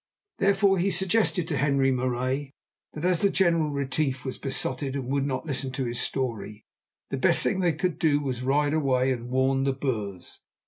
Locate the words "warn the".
9.29-9.73